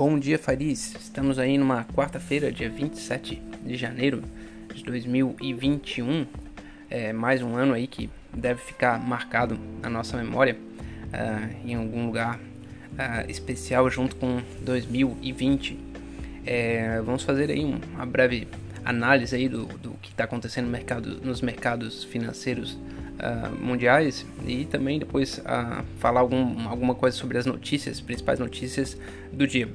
Bom 0.00 0.18
dia, 0.18 0.38
Faris. 0.38 0.94
Estamos 0.98 1.38
aí 1.38 1.58
numa 1.58 1.84
quarta-feira, 1.84 2.50
dia 2.50 2.70
27 2.70 3.36
de 3.62 3.76
janeiro 3.76 4.22
de 4.74 4.82
2021. 4.82 6.26
É 6.88 7.12
mais 7.12 7.42
um 7.42 7.54
ano 7.54 7.74
aí 7.74 7.86
que 7.86 8.08
deve 8.32 8.62
ficar 8.62 8.98
marcado 8.98 9.60
na 9.82 9.90
nossa 9.90 10.16
memória 10.16 10.56
uh, 10.56 11.68
em 11.68 11.74
algum 11.74 12.06
lugar 12.06 12.36
uh, 12.38 13.30
especial 13.30 13.90
junto 13.90 14.16
com 14.16 14.40
2020. 14.62 15.78
É, 16.46 17.02
vamos 17.02 17.22
fazer 17.22 17.50
aí 17.50 17.62
uma 17.62 18.06
breve 18.06 18.48
análise 18.82 19.36
aí 19.36 19.50
do, 19.50 19.66
do 19.66 19.90
que 20.00 20.12
está 20.12 20.24
acontecendo 20.24 20.64
no 20.64 20.70
mercado, 20.70 21.20
nos 21.22 21.42
mercados 21.42 22.04
financeiros 22.04 22.72
uh, 22.72 23.54
mundiais 23.62 24.24
e 24.46 24.64
também 24.64 24.98
depois 24.98 25.36
uh, 25.36 25.84
falar 25.98 26.20
algum, 26.20 26.66
alguma 26.70 26.94
coisa 26.94 27.14
sobre 27.14 27.36
as 27.36 27.44
notícias, 27.44 28.00
principais 28.00 28.38
notícias 28.38 28.96
do 29.30 29.46
dia. 29.46 29.68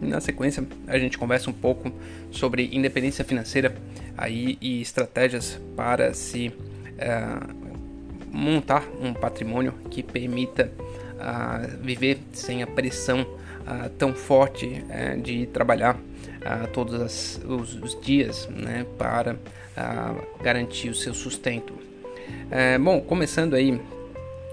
Na 0.00 0.20
sequência, 0.20 0.66
a 0.86 0.98
gente 0.98 1.16
conversa 1.16 1.48
um 1.48 1.52
pouco 1.52 1.90
sobre 2.30 2.68
independência 2.72 3.24
financeira 3.24 3.74
aí 4.16 4.58
e 4.60 4.80
estratégias 4.80 5.60
para 5.74 6.12
se 6.12 6.48
uh, 6.48 7.66
montar 8.30 8.84
um 9.00 9.14
patrimônio 9.14 9.72
que 9.90 10.02
permita 10.02 10.70
viver 11.80 12.18
sem 12.32 12.62
a 12.62 12.66
pressão 12.66 13.26
tão 13.98 14.14
forte 14.14 14.84
eh, 14.90 15.16
de 15.16 15.46
trabalhar 15.46 15.98
todos 16.74 17.00
as, 17.00 17.40
os, 17.42 17.74
os, 17.74 18.00
dias 18.00 18.46
né, 18.48 18.84
para 18.98 19.36
garantir 20.42 20.90
o 20.90 20.94
seu 20.94 21.14
sustento. 21.14 21.74
É, 22.50 22.78
bom, 22.78 23.00
começando 23.00 23.54
aí 23.54 23.80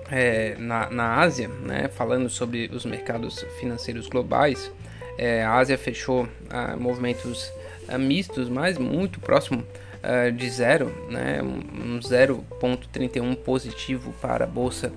é, 0.09 0.55
na, 0.57 0.89
na 0.89 1.19
Ásia, 1.19 1.47
né, 1.47 1.88
falando 1.89 2.30
sobre 2.30 2.69
os 2.73 2.85
mercados 2.85 3.45
financeiros 3.59 4.07
globais, 4.07 4.72
é, 5.17 5.44
a 5.44 5.53
Ásia 5.53 5.78
fechou 5.78 6.28
ah, 6.50 6.75
movimentos 6.78 7.52
ah, 7.88 7.97
mistos, 7.97 8.50
mas 8.50 8.78
muito 8.78 9.19
próximo 9.19 9.64
ah, 10.02 10.30
de 10.30 10.50
zero, 10.50 10.92
né, 11.09 11.42
um 11.42 12.00
0,31 12.00 13.36
positivo 13.38 14.14
para 14.22 14.45
a 14.45 14.47
bolsa 14.47 14.91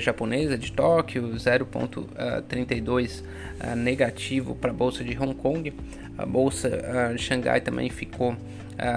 japonesa 0.00 0.58
de 0.58 0.72
Tóquio, 0.72 1.28
0,32 1.28 3.22
negativo 3.76 4.56
para 4.56 4.72
a 4.72 4.74
bolsa 4.74 5.04
de 5.04 5.16
Hong 5.16 5.32
Kong, 5.32 5.72
a 6.18 6.26
bolsa 6.26 7.12
de 7.14 7.22
Xangai 7.22 7.60
também 7.60 7.88
ficou 7.88 8.36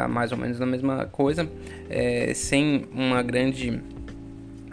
mais 0.09 0.31
ou 0.31 0.37
menos 0.37 0.59
a 0.59 0.65
mesma 0.65 1.05
coisa, 1.05 1.47
é, 1.91 2.33
sem 2.33 2.87
uma 2.91 3.21
grande, 3.21 3.81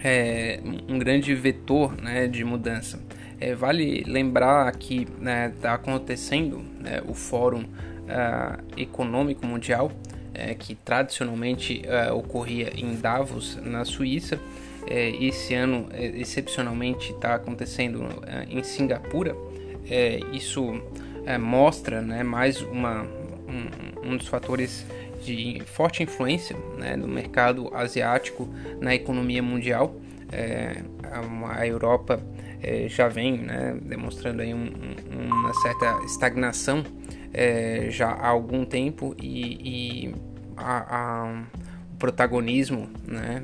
é, 0.02 0.60
um 0.88 0.98
grande 0.98 1.34
vetor 1.34 1.94
né, 2.00 2.26
de 2.26 2.44
mudança. 2.44 2.98
É, 3.40 3.54
vale 3.54 4.04
lembrar 4.06 4.70
que 4.72 5.02
está 5.02 5.14
né, 5.18 5.52
tá 5.62 5.74
acontecendo 5.74 6.62
né, 6.78 7.02
o 7.06 7.14
Fórum 7.14 7.62
uh, 7.62 8.62
Econômico 8.76 9.46
Mundial, 9.46 9.90
é, 10.34 10.54
que 10.54 10.74
tradicionalmente 10.74 11.82
uh, 11.86 12.14
ocorria 12.14 12.70
em 12.76 12.94
Davos, 12.96 13.56
na 13.64 13.84
Suíça. 13.86 14.38
É, 14.86 15.10
esse 15.10 15.54
ano, 15.54 15.88
é, 15.92 16.06
excepcionalmente, 16.06 17.12
está 17.12 17.34
acontecendo 17.34 18.06
em 18.48 18.62
Singapura. 18.62 19.34
isso 20.32 20.82
mostra 21.38 22.00
né, 22.00 22.22
mais 22.22 22.60
uma, 22.62 23.02
um, 23.02 24.10
um 24.10 24.16
dos 24.16 24.26
fatores 24.26 24.86
de 25.22 25.62
forte 25.66 26.02
influência 26.02 26.56
né, 26.78 26.96
do 26.96 27.06
mercado 27.06 27.70
asiático 27.74 28.48
na 28.80 28.94
economia 28.94 29.42
mundial. 29.42 29.94
É, 30.32 30.82
a, 31.10 31.66
Europa 31.66 32.22
é, 32.62 32.88
já 32.88 33.08
vem 33.08 33.38
né, 33.38 33.76
demonstrando 33.82 34.42
aí 34.42 34.52
um, 34.54 34.70
uma 35.12 35.54
certa 35.54 35.98
estagnação 36.04 36.84
é, 37.32 37.86
já 37.90 38.08
há 38.08 38.28
algum 38.28 38.64
tempo 38.64 39.14
e, 39.20 40.08
e 40.08 40.14
a, 40.56 40.96
a, 40.96 41.42
o 41.92 41.96
protagonismo 41.96 42.88
né, 43.06 43.42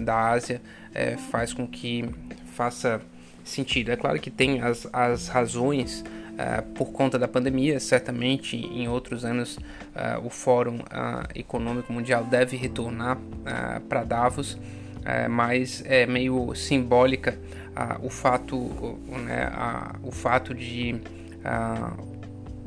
da 0.00 0.30
Ásia 0.30 0.60
é, 0.94 1.16
faz 1.16 1.52
com 1.52 1.66
que 1.66 2.08
faça 2.54 3.00
sentido. 3.44 3.90
É 3.90 3.96
claro 3.96 4.18
que 4.20 4.30
tem 4.30 4.60
as, 4.60 4.86
as 4.92 5.28
razões 5.28 6.04
uh, 6.38 6.62
por 6.74 6.92
conta 6.92 7.18
da 7.18 7.26
pandemia. 7.26 7.80
Certamente 7.80 8.56
em 8.56 8.88
outros 8.88 9.24
anos 9.24 9.56
uh, 9.56 10.24
o 10.24 10.30
Fórum 10.30 10.76
uh, 10.78 11.26
Econômico 11.34 11.92
Mundial 11.92 12.24
deve 12.24 12.56
retornar 12.56 13.18
para 13.88 14.04
Davos, 14.04 14.58
mas 15.30 15.82
é 15.86 16.04
meio 16.04 16.54
simbólica 16.54 17.38
o 18.02 18.10
fato, 18.10 18.98
né, 19.24 19.50
o 20.02 20.10
fato 20.10 20.54
de 20.54 21.00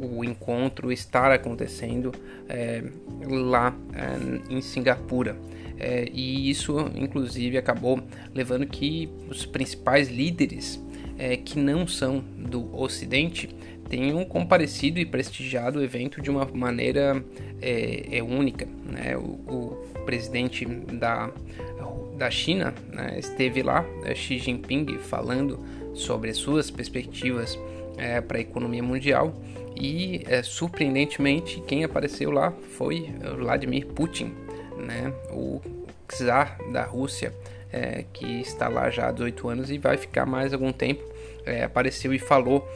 o 0.01 0.23
encontro 0.23 0.91
estar 0.91 1.31
acontecendo 1.31 2.11
é, 2.49 2.83
lá 3.23 3.75
é, 3.93 4.53
em 4.53 4.61
Singapura. 4.61 5.37
É, 5.79 6.07
e 6.11 6.49
isso, 6.49 6.77
inclusive, 6.95 7.57
acabou 7.57 8.01
levando 8.33 8.65
que 8.65 9.09
os 9.29 9.45
principais 9.45 10.09
líderes 10.09 10.81
é, 11.17 11.37
que 11.37 11.59
não 11.59 11.87
são 11.87 12.19
do 12.19 12.75
Ocidente 12.75 13.49
tenham 13.91 14.23
comparecido 14.23 14.99
e 14.99 15.05
prestigiado 15.05 15.79
o 15.79 15.83
evento 15.83 16.21
de 16.21 16.31
uma 16.31 16.45
maneira 16.45 17.21
é, 17.61 18.17
é 18.17 18.23
única. 18.23 18.65
Né? 18.85 19.17
O, 19.17 19.19
o, 19.21 19.91
presidente 20.05 20.65
da, 20.65 21.29
da 22.17 22.31
China 22.31 22.73
né, 22.91 23.17
esteve 23.19 23.61
lá, 23.61 23.85
é, 24.03 24.15
Xi 24.15 24.39
Jinping, 24.39 24.97
falando 24.97 25.59
sobre 25.93 26.31
as 26.31 26.37
suas 26.37 26.71
perspectivas 26.71 27.59
é, 27.97 28.19
para 28.19 28.37
a 28.37 28.41
economia 28.41 28.81
mundial 28.81 29.35
e, 29.75 30.23
é, 30.25 30.41
surpreendentemente, 30.41 31.61
quem 31.67 31.83
apareceu 31.83 32.31
lá 32.31 32.51
foi 32.77 33.13
Vladimir 33.37 33.85
Putin, 33.87 34.33
né, 34.77 35.13
o 35.29 35.61
czar 36.07 36.57
da 36.71 36.83
Rússia, 36.83 37.31
é, 37.71 38.05
que 38.11 38.41
está 38.41 38.67
lá 38.67 38.89
já 38.89 39.09
há 39.09 39.11
18 39.11 39.49
anos 39.49 39.69
e 39.69 39.77
vai 39.77 39.97
ficar 39.97 40.25
mais 40.25 40.53
algum 40.53 40.71
tempo 40.71 41.11
apareceu 41.65 42.13
e 42.13 42.19
falou 42.19 42.67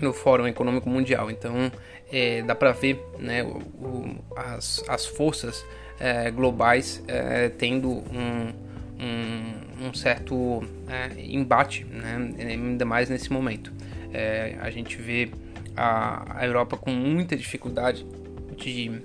no 0.00 0.12
Fórum 0.12 0.46
Econômico 0.46 0.88
Mundial. 0.88 1.30
Então 1.30 1.70
é, 2.10 2.42
dá 2.42 2.54
para 2.54 2.72
ver 2.72 3.02
né, 3.18 3.42
o, 3.42 4.16
as, 4.36 4.84
as 4.88 5.06
forças 5.06 5.64
é, 6.00 6.30
globais 6.30 7.02
é, 7.08 7.48
tendo 7.48 7.90
um, 7.90 8.52
um, 9.00 9.88
um 9.88 9.94
certo 9.94 10.62
é, 10.88 11.20
embate, 11.20 11.84
né, 11.84 12.34
ainda 12.38 12.84
mais 12.84 13.08
nesse 13.08 13.32
momento. 13.32 13.72
É, 14.12 14.56
a 14.60 14.70
gente 14.70 14.96
vê 14.96 15.30
a, 15.76 16.40
a 16.40 16.46
Europa 16.46 16.76
com 16.76 16.90
muita 16.90 17.36
dificuldade 17.36 18.06
de, 18.56 19.00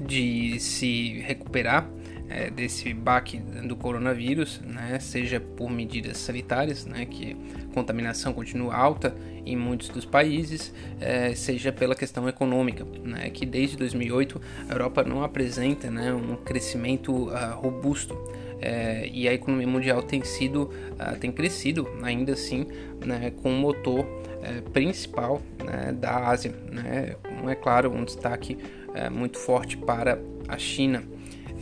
de 0.00 0.60
se 0.60 1.20
recuperar 1.20 1.88
é, 2.32 2.50
desse 2.50 2.92
baque 2.94 3.38
do 3.38 3.76
coronavírus, 3.76 4.60
né, 4.64 4.98
seja 4.98 5.38
por 5.38 5.70
medidas 5.70 6.16
sanitárias, 6.16 6.86
né, 6.86 7.04
que 7.04 7.36
a 7.70 7.74
contaminação 7.74 8.32
continua 8.32 8.74
alta 8.74 9.14
em 9.44 9.56
muitos 9.56 9.90
dos 9.90 10.06
países, 10.06 10.72
é, 11.00 11.34
seja 11.34 11.70
pela 11.70 11.94
questão 11.94 12.26
econômica, 12.28 12.86
né, 13.04 13.28
que 13.28 13.44
desde 13.44 13.76
2008 13.76 14.40
a 14.68 14.72
Europa 14.72 15.04
não 15.04 15.22
apresenta 15.22 15.90
né, 15.90 16.12
um 16.12 16.36
crescimento 16.36 17.28
uh, 17.28 17.54
robusto. 17.56 18.16
É, 18.64 19.08
e 19.12 19.26
a 19.26 19.34
economia 19.34 19.66
mundial 19.66 20.00
tem 20.04 20.22
sido 20.22 20.70
uh, 20.92 21.18
tem 21.18 21.32
crescido 21.32 21.88
ainda 22.00 22.34
assim 22.34 22.68
né, 23.04 23.32
com 23.42 23.50
o 23.50 23.56
motor 23.58 24.06
é, 24.40 24.60
principal 24.60 25.42
né, 25.64 25.92
da 25.92 26.28
Ásia 26.28 26.54
né, 26.70 27.16
é 27.50 27.54
claro 27.56 27.90
um 27.90 28.04
destaque 28.04 28.56
é, 28.94 29.10
muito 29.10 29.36
forte 29.36 29.76
para 29.76 30.16
a 30.46 30.56
China 30.58 31.02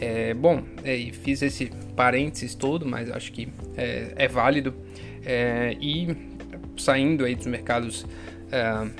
é, 0.01 0.33
bom, 0.33 0.63
é, 0.83 0.97
fiz 1.13 1.43
esse 1.43 1.71
parênteses 1.95 2.55
todo, 2.55 2.87
mas 2.87 3.11
acho 3.11 3.31
que 3.33 3.49
é, 3.77 4.13
é 4.17 4.29
válido. 4.29 4.75
É, 5.25 5.77
e 5.79 6.17
saindo 6.79 7.27
aí 7.27 7.35
dos 7.35 7.47
mercados 7.47 8.07
é, 8.51 8.91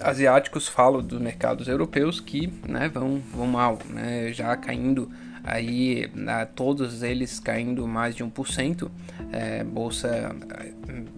asiáticos, 0.00 0.68
falo 0.68 1.02
dos 1.02 1.20
mercados 1.20 1.66
europeus 1.66 2.20
que 2.20 2.52
né, 2.68 2.88
vão, 2.88 3.20
vão 3.34 3.48
mal, 3.48 3.80
né, 3.88 4.32
já 4.32 4.56
caindo 4.56 5.10
aí 5.42 6.08
né, 6.14 6.44
todos 6.54 7.02
eles 7.02 7.40
caindo 7.40 7.86
mais 7.88 8.14
de 8.14 8.22
1%, 8.22 8.88
é, 9.32 9.64
bolsa 9.64 10.34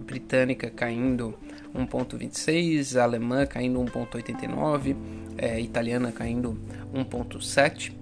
britânica 0.06 0.70
caindo 0.70 1.34
1,26, 1.74 2.98
alemã 2.98 3.44
caindo 3.44 3.78
1,89, 3.80 4.96
é, 5.36 5.60
italiana 5.60 6.10
caindo 6.10 6.58
1,7 6.94 8.01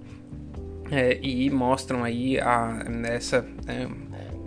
é, 0.90 1.18
e 1.22 1.48
mostram 1.50 2.02
aí 2.04 2.38
a, 2.38 2.84
nessa, 2.88 3.46
é, 3.66 3.86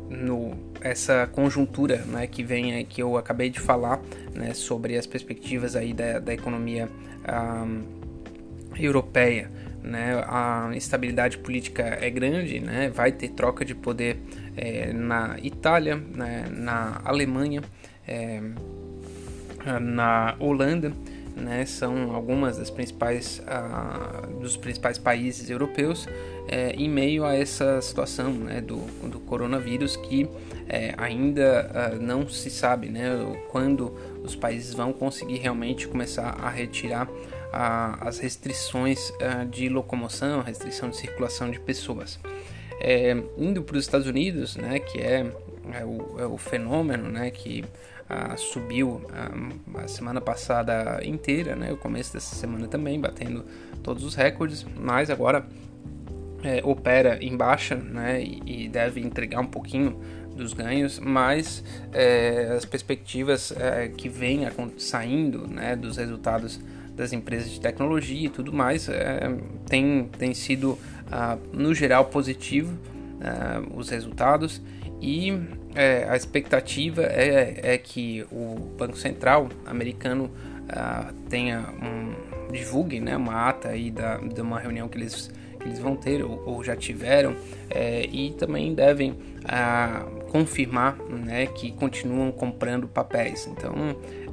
no, 0.09 0.51
essa 0.81 1.27
conjuntura 1.31 1.97
né, 2.05 2.27
que 2.27 2.43
vem 2.43 2.85
que 2.85 3.01
eu 3.01 3.17
acabei 3.17 3.49
de 3.49 3.59
falar 3.59 4.01
né, 4.35 4.53
sobre 4.53 4.97
as 4.97 5.07
perspectivas 5.07 5.75
aí 5.75 5.93
da, 5.93 6.19
da 6.19 6.33
economia 6.33 6.89
europeia. 8.77 9.49
Né, 9.81 10.23
a 10.27 10.69
instabilidade 10.73 11.37
política 11.39 11.83
é 11.83 12.09
grande, 12.09 12.59
né, 12.61 12.89
vai 12.89 13.11
ter 13.11 13.29
troca 13.29 13.65
de 13.65 13.75
poder 13.75 14.17
é, 14.55 14.93
na 14.93 15.37
Itália, 15.43 15.97
né, 15.97 16.45
na 16.49 17.01
Alemanha, 17.03 17.61
é, 18.07 18.41
na 19.81 20.35
Holanda, 20.39 20.93
né, 21.35 21.65
são 21.65 22.13
algumas 22.13 22.57
das 22.57 22.69
principais 22.69 23.41
uh, 23.41 24.39
dos 24.39 24.55
principais 24.55 24.97
países 24.97 25.49
europeus 25.49 26.07
é, 26.47 26.71
em 26.71 26.89
meio 26.89 27.25
a 27.25 27.35
essa 27.35 27.81
situação 27.81 28.31
né, 28.31 28.61
do, 28.61 28.77
do 29.07 29.19
coronavírus 29.19 29.95
que 29.95 30.29
é, 30.67 30.93
ainda 30.97 31.93
uh, 31.93 32.01
não 32.01 32.27
se 32.27 32.49
sabe 32.49 32.89
né, 32.89 33.09
quando 33.49 33.95
os 34.23 34.35
países 34.35 34.73
vão 34.73 34.93
conseguir 34.93 35.37
realmente 35.37 35.87
começar 35.87 36.37
a 36.39 36.49
retirar 36.49 37.07
uh, 37.07 37.97
as 38.01 38.19
restrições 38.19 39.11
de 39.49 39.69
locomoção, 39.69 40.41
restrição 40.41 40.89
de 40.89 40.97
circulação 40.97 41.49
de 41.49 41.59
pessoas. 41.59 42.19
É, 42.79 43.15
indo 43.37 43.63
para 43.63 43.77
os 43.77 43.83
Estados 43.83 44.07
Unidos, 44.07 44.57
né, 44.57 44.79
que 44.79 44.99
é, 44.99 45.25
é, 45.71 45.85
o, 45.85 46.19
é 46.19 46.25
o 46.25 46.37
fenômeno 46.37 47.09
né, 47.09 47.31
que 47.31 47.63
subiu 48.37 49.01
a 49.75 49.87
semana 49.87 50.21
passada 50.21 50.99
inteira, 51.03 51.55
né, 51.55 51.71
o 51.71 51.77
começo 51.77 52.13
dessa 52.13 52.35
semana 52.35 52.67
também, 52.67 52.99
batendo 52.99 53.45
todos 53.81 54.03
os 54.03 54.15
recordes, 54.15 54.65
mas 54.75 55.09
agora 55.09 55.45
é, 56.43 56.61
opera 56.63 57.17
em 57.21 57.35
baixa 57.35 57.75
né, 57.75 58.21
e, 58.21 58.65
e, 58.65 58.69
deve 58.69 59.01
entregar 59.01 59.39
um 59.39 59.47
pouquinho 59.47 59.99
dos 60.35 60.53
ganhos, 60.53 60.99
mas 60.99 61.63
é, 61.91 62.53
as 62.55 62.65
perspectivas 62.65 63.51
é, 63.51 63.87
que 63.87 64.09
vêm 64.09 64.41
saindo 64.77 65.47
né, 65.47 65.75
dos 65.75 65.97
resultados 65.97 66.59
das 66.95 67.11
empresas 67.11 67.49
de 67.49 67.59
tecnologia 67.59 68.27
e 68.27 68.29
tudo 68.29 68.53
mais 68.53 68.87
é, 68.87 69.35
tem, 69.67 70.09
tem 70.17 70.33
sido, 70.33 70.77
ah, 71.11 71.37
no 71.51 71.73
geral, 71.73 72.05
positivo 72.05 72.77
ah, 73.21 73.63
os 73.73 73.89
resultados 73.89 74.61
e 75.03 75.37
é, 75.75 76.05
a 76.09 76.15
expectativa 76.15 77.03
é, 77.03 77.73
é 77.73 77.77
que 77.77 78.25
o 78.31 78.55
Banco 78.77 78.97
Central 78.97 79.49
americano 79.65 80.31
ah, 80.69 81.11
tenha 81.29 81.59
um, 81.59 82.51
divulgue 82.53 83.01
né, 83.01 83.17
uma 83.17 83.49
ata 83.49 83.67
aí 83.67 83.91
da, 83.91 84.15
de 84.17 84.39
uma 84.39 84.57
reunião 84.57 84.87
que 84.87 84.97
eles 84.97 85.29
que 85.59 85.67
eles 85.67 85.79
vão 85.79 85.95
ter 85.95 86.23
ou, 86.23 86.41
ou 86.45 86.63
já 86.63 86.75
tiveram 86.75 87.35
é, 87.69 88.07
e 88.11 88.31
também 88.31 88.73
devem 88.73 89.15
ah, 89.45 90.05
confirmar 90.29 90.97
né, 90.97 91.47
que 91.47 91.71
continuam 91.71 92.31
comprando 92.31 92.87
papéis. 92.87 93.47
Então, 93.47 93.73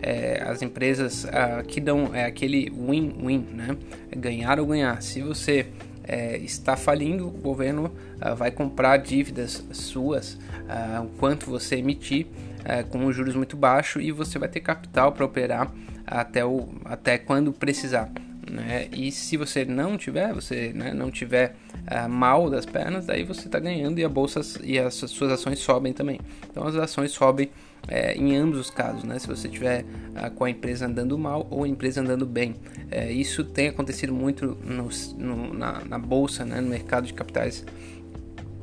é, 0.02 0.42
as 0.42 0.62
empresas 0.62 1.26
ah, 1.26 1.62
que 1.66 1.80
dão 1.80 2.14
é 2.14 2.24
aquele 2.24 2.70
win-win, 2.70 3.46
né? 3.52 3.76
ganhar 4.16 4.58
ou 4.58 4.66
ganhar. 4.66 5.02
Se 5.02 5.20
você 5.20 5.66
é, 6.10 6.36
está 6.38 6.76
falindo, 6.76 7.28
o 7.28 7.30
governo 7.30 7.92
ah, 8.20 8.34
vai 8.34 8.50
comprar 8.50 8.96
dívidas 8.96 9.64
suas, 9.70 10.36
ah, 10.68 11.06
quanto 11.18 11.48
você 11.48 11.76
emitir, 11.76 12.26
é, 12.64 12.82
com 12.82 13.06
os 13.06 13.14
juros 13.14 13.36
muito 13.36 13.56
baixos 13.56 14.02
e 14.02 14.10
você 14.10 14.36
vai 14.36 14.48
ter 14.48 14.58
capital 14.58 15.12
para 15.12 15.24
operar 15.24 15.72
até, 16.04 16.44
o, 16.44 16.68
até 16.84 17.16
quando 17.16 17.52
precisar. 17.52 18.10
Né? 18.50 18.88
E 18.92 19.12
se 19.12 19.36
você 19.36 19.64
não 19.64 19.96
tiver, 19.96 20.34
você 20.34 20.72
né, 20.74 20.92
não 20.92 21.12
tiver 21.12 21.54
uh, 21.86 22.08
mal 22.08 22.50
das 22.50 22.66
pernas, 22.66 23.06
daí 23.06 23.22
você 23.22 23.46
está 23.46 23.60
ganhando 23.60 24.00
e 24.00 24.04
a 24.04 24.08
bolsa 24.08 24.40
e 24.64 24.76
as 24.76 24.94
suas 24.94 25.30
ações 25.30 25.60
sobem 25.60 25.92
também. 25.92 26.18
Então 26.50 26.66
as 26.66 26.74
ações 26.74 27.12
sobem 27.12 27.48
é, 27.90 28.14
em 28.14 28.36
ambos 28.36 28.58
os 28.60 28.70
casos, 28.70 29.02
né? 29.02 29.18
Se 29.18 29.26
você 29.26 29.48
tiver 29.48 29.82
uh, 29.82 30.30
com 30.30 30.44
a 30.44 30.50
empresa 30.50 30.86
andando 30.86 31.18
mal 31.18 31.46
ou 31.50 31.64
a 31.64 31.68
empresa 31.68 32.00
andando 32.00 32.24
bem, 32.24 32.54
é, 32.88 33.10
isso 33.10 33.42
tem 33.42 33.68
acontecido 33.68 34.14
muito 34.14 34.56
no, 34.64 34.88
no, 35.18 35.52
na, 35.52 35.84
na, 35.84 35.98
bolsa, 35.98 36.44
né? 36.44 36.60
No 36.60 36.68
mercado 36.68 37.06
de 37.06 37.12
capitais 37.12 37.66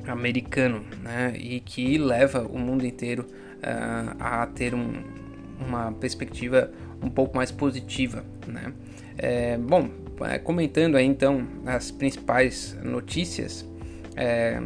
americano, 0.08 0.86
né? 1.04 1.34
E 1.38 1.60
que 1.60 1.98
leva 1.98 2.42
o 2.42 2.58
mundo 2.58 2.86
inteiro 2.86 3.28
uh, 3.58 4.16
a 4.18 4.48
ter 4.48 4.74
um, 4.74 5.04
uma 5.60 5.92
perspectiva 5.92 6.72
um 7.04 7.10
pouco 7.10 7.36
mais 7.36 7.52
positiva, 7.52 8.24
né? 8.48 8.74
É, 9.18 9.58
bom, 9.58 9.90
é, 10.22 10.38
comentando 10.38 10.96
aí 10.96 11.06
então 11.06 11.46
as 11.66 11.92
principais 11.92 12.78
notícias, 12.84 13.66
é, 14.16 14.62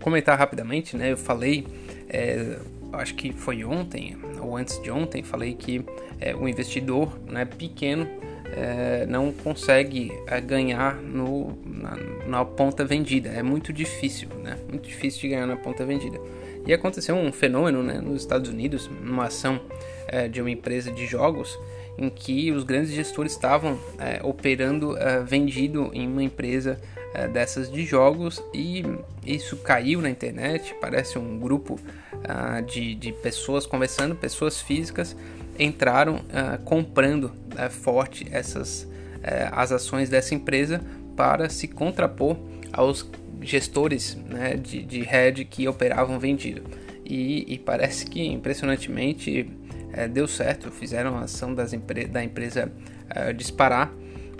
comentar 0.00 0.38
rapidamente, 0.38 0.96
né? 0.96 1.12
Eu 1.12 1.16
falei, 1.16 1.66
é, 2.08 2.56
acho 2.96 3.14
que 3.14 3.32
foi 3.32 3.64
ontem 3.64 4.16
ou 4.40 4.56
antes 4.56 4.80
de 4.82 4.90
ontem, 4.90 5.22
falei 5.22 5.54
que 5.54 5.84
é, 6.20 6.34
o 6.34 6.48
investidor, 6.48 7.18
né, 7.26 7.44
pequeno, 7.44 8.06
é, 8.52 9.06
não 9.06 9.32
consegue 9.32 10.12
ganhar 10.46 10.96
no, 10.96 11.58
na, 11.64 11.96
na, 12.26 12.44
ponta 12.44 12.84
vendida. 12.84 13.28
É 13.28 13.42
muito 13.42 13.72
difícil, 13.72 14.28
né? 14.42 14.56
Muito 14.70 14.86
difícil 14.86 15.22
de 15.22 15.28
ganhar 15.28 15.46
na 15.46 15.56
ponta 15.56 15.84
vendida. 15.84 16.18
E 16.66 16.72
aconteceu 16.72 17.14
um 17.14 17.32
fenômeno 17.32 17.82
né, 17.82 18.00
nos 18.00 18.22
Estados 18.22 18.50
Unidos, 18.50 18.90
numa 19.02 19.26
ação 19.26 19.60
é, 20.08 20.26
de 20.26 20.40
uma 20.40 20.50
empresa 20.50 20.90
de 20.90 21.06
jogos, 21.06 21.56
em 21.96 22.10
que 22.10 22.50
os 22.50 22.64
grandes 22.64 22.90
gestores 22.90 23.32
estavam 23.32 23.78
é, 23.98 24.20
operando 24.24 24.96
é, 24.98 25.22
vendido 25.22 25.90
em 25.94 26.06
uma 26.08 26.22
empresa 26.22 26.80
é, 27.16 27.26
dessas 27.26 27.72
de 27.72 27.84
jogos 27.86 28.42
e 28.52 28.84
isso 29.24 29.56
caiu 29.56 30.02
na 30.02 30.10
internet. 30.10 30.74
Parece 30.80 31.18
um 31.18 31.38
grupo 31.38 31.80
ah, 32.24 32.60
de, 32.60 32.94
de 32.94 33.12
pessoas 33.12 33.64
conversando, 33.64 34.14
pessoas 34.14 34.60
físicas 34.60 35.16
entraram 35.58 36.20
ah, 36.30 36.58
comprando 36.62 37.32
é, 37.56 37.70
forte 37.70 38.26
essas 38.30 38.86
é, 39.22 39.48
as 39.50 39.72
ações 39.72 40.10
dessa 40.10 40.34
empresa 40.34 40.80
para 41.16 41.48
se 41.48 41.66
contrapor 41.66 42.36
aos 42.70 43.08
gestores 43.40 44.14
né, 44.28 44.54
de, 44.54 44.82
de 44.82 45.00
head 45.00 45.44
que 45.46 45.66
operavam 45.66 46.18
vendido. 46.18 46.62
E, 47.04 47.54
e 47.54 47.58
parece 47.58 48.04
que 48.04 48.24
impressionantemente 48.26 49.50
é, 49.92 50.06
deu 50.06 50.28
certo, 50.28 50.70
fizeram 50.70 51.16
a 51.16 51.22
ação 51.22 51.54
das 51.54 51.72
empre 51.72 52.06
da 52.06 52.22
empresa 52.22 52.70
é, 53.08 53.32
disparar 53.32 53.92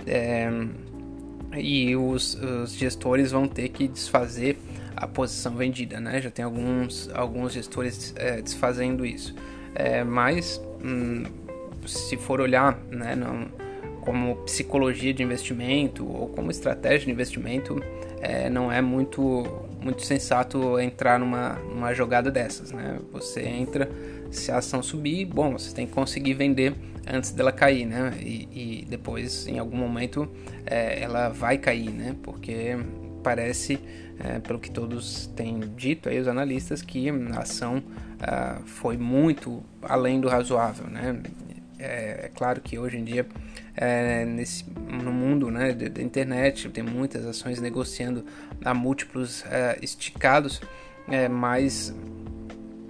é, 0.05 0.49
e 1.55 1.95
os, 1.95 2.35
os, 2.35 2.73
gestores 2.73 3.31
vão 3.31 3.47
ter 3.47 3.69
que 3.69 3.87
desfazer 3.87 4.57
a 4.95 5.07
posição 5.07 5.55
vendida, 5.55 5.99
né? 5.99 6.21
Já 6.21 6.29
tem 6.29 6.43
alguns, 6.43 7.09
alguns 7.13 7.53
gestores 7.53 8.13
é, 8.17 8.41
desfazendo 8.41 9.05
isso, 9.05 9.35
é, 9.75 10.03
mas 10.03 10.61
hum, 10.83 11.23
se 11.85 12.17
for 12.17 12.41
olhar, 12.41 12.77
né, 12.91 13.15
não, 13.15 13.47
como 14.01 14.35
psicologia 14.37 15.13
de 15.13 15.23
investimento 15.23 16.05
ou 16.05 16.27
como 16.29 16.49
estratégia 16.51 17.05
de 17.05 17.11
investimento, 17.11 17.81
é, 18.21 18.49
não 18.49 18.71
é 18.71 18.81
muito 18.81 19.67
muito 19.79 20.01
sensato 20.01 20.79
entrar 20.79 21.19
numa, 21.19 21.53
numa 21.69 21.93
jogada 21.93 22.29
dessas, 22.31 22.71
né? 22.71 22.99
Você 23.13 23.41
entra 23.41 23.89
se 24.31 24.51
a 24.51 24.57
ação 24.57 24.81
subir, 24.83 25.25
bom, 25.25 25.53
você 25.53 25.73
tem 25.73 25.87
que 25.87 25.93
conseguir 25.93 26.33
vender 26.33 26.73
antes 27.07 27.31
dela 27.31 27.51
cair, 27.51 27.85
né? 27.85 28.13
E, 28.19 28.81
e 28.81 28.85
depois, 28.85 29.47
em 29.47 29.59
algum 29.59 29.77
momento, 29.77 30.29
é, 30.65 31.01
ela 31.01 31.29
vai 31.29 31.57
cair, 31.57 31.89
né? 31.89 32.15
Porque 32.21 32.77
parece, 33.23 33.79
é, 34.19 34.39
pelo 34.39 34.59
que 34.59 34.69
todos 34.69 35.27
têm 35.35 35.59
dito 35.75 36.09
aí, 36.09 36.19
os 36.19 36.27
analistas, 36.27 36.81
que 36.81 37.09
a 37.09 37.39
ação 37.39 37.83
ah, 38.19 38.61
foi 38.65 38.97
muito 38.97 39.63
além 39.81 40.19
do 40.19 40.27
razoável, 40.27 40.87
né? 40.87 41.21
É, 41.79 42.25
é, 42.25 42.31
claro 42.33 42.59
que 42.61 42.77
hoje 42.77 42.97
em 42.97 43.03
dia, 43.03 43.25
é, 43.75 44.25
nesse, 44.25 44.65
no 45.03 45.11
mundo 45.11 45.51
né, 45.51 45.73
da 45.73 46.01
internet, 46.01 46.69
tem 46.69 46.83
muitas 46.83 47.25
ações 47.25 47.61
negociando 47.61 48.25
a 48.63 48.73
múltiplos 48.73 49.45
é, 49.45 49.77
esticados, 49.81 50.59
é, 51.07 51.27
mas 51.27 51.95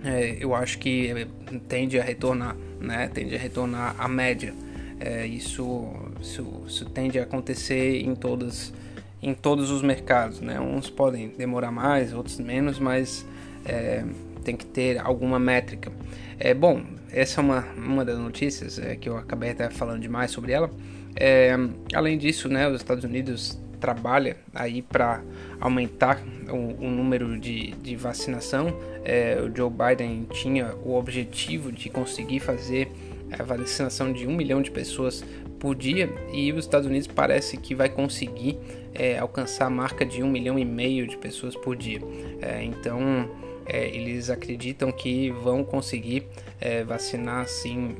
é, 0.03 0.37
eu 0.39 0.53
acho 0.53 0.77
que 0.77 1.27
tende 1.67 1.99
a 1.99 2.03
retornar, 2.03 2.55
né? 2.79 3.09
Tende 3.13 3.35
a 3.35 3.39
retornar 3.39 3.95
à 3.97 4.07
média. 4.07 4.53
É, 4.99 5.25
isso, 5.25 5.87
isso, 6.21 6.63
isso, 6.67 6.85
tende 6.85 7.19
a 7.19 7.23
acontecer 7.23 8.01
em 8.01 8.15
todos, 8.15 8.73
em 9.21 9.33
todos 9.33 9.69
os 9.69 9.81
mercados, 9.81 10.41
né? 10.41 10.59
Uns 10.59 10.89
podem 10.89 11.29
demorar 11.29 11.71
mais, 11.71 12.13
outros 12.13 12.39
menos, 12.39 12.79
mas 12.79 13.25
é, 13.65 14.03
tem 14.43 14.55
que 14.55 14.65
ter 14.65 14.99
alguma 14.99 15.39
métrica. 15.39 15.91
É 16.39 16.53
bom. 16.53 16.83
Essa 17.11 17.41
é 17.41 17.43
uma, 17.43 17.61
uma 17.75 18.03
das 18.03 18.17
notícias 18.17 18.79
é, 18.79 18.95
que 18.95 19.07
eu 19.07 19.17
acabei 19.17 19.51
até 19.51 19.69
falando 19.69 20.01
demais 20.01 20.31
sobre 20.31 20.51
ela. 20.51 20.69
É, 21.15 21.55
além 21.93 22.17
disso, 22.17 22.47
né, 22.47 22.67
os 22.67 22.75
Estados 22.75 23.03
Unidos 23.03 23.57
trabalha 23.79 24.38
aí 24.53 24.81
para 24.81 25.22
aumentar 25.60 26.22
o, 26.50 26.86
o, 26.86 26.89
número 26.89 27.39
de, 27.39 27.72
de 27.72 27.96
vacinação. 27.96 28.77
É, 29.03 29.39
o 29.41 29.55
Joe 29.55 29.69
Biden 29.69 30.27
tinha 30.31 30.74
o 30.84 30.96
objetivo 30.96 31.72
de 31.72 31.89
conseguir 31.89 32.39
fazer 32.39 32.91
a 33.38 33.43
vacinação 33.43 34.12
de 34.12 34.25
um 34.25 34.36
milhão 34.36 34.62
de 34.62 34.72
pessoas 34.72 35.24
por 35.60 35.75
dia 35.75 36.10
e 36.31 36.51
os 36.51 36.65
Estados 36.65 36.88
Unidos 36.88 37.07
parece 37.07 37.57
que 37.57 37.74
vai 37.74 37.89
conseguir 37.89 38.57
é, 38.93 39.17
alcançar 39.17 39.65
a 39.65 39.69
marca 39.69 40.05
de 40.05 40.24
um 40.24 40.29
milhão 40.29 40.57
e 40.57 40.65
meio 40.65 41.07
de 41.07 41.17
pessoas 41.17 41.55
por 41.55 41.75
dia. 41.75 42.00
É, 42.41 42.63
então 42.63 43.29
é, 43.65 43.88
eles 43.88 44.29
acreditam 44.29 44.91
que 44.91 45.29
vão 45.31 45.63
conseguir 45.63 46.27
é, 46.60 46.84
vacinar 46.84 47.41
assim 47.41 47.96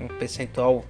um 0.00 0.08
percentual 0.18 0.84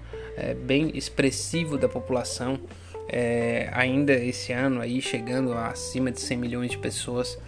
bem 0.67 0.93
expressivo 0.95 1.77
da 1.77 1.89
população 1.89 2.61
é, 3.09 3.71
ainda 3.73 4.13
esse 4.13 4.53
ano 4.53 4.81
aí 4.81 5.01
chegando 5.01 5.53
acima 5.55 6.11
de 6.11 6.21
100 6.21 6.37
milhões 6.37 6.71
de 6.71 6.79
pessoas 6.79 7.39